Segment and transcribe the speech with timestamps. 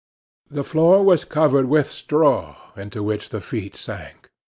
[0.49, 4.31] The floor was covered with straw, into which the feet sank.